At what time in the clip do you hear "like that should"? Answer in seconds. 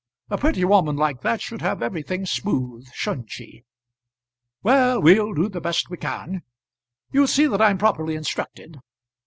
0.95-1.61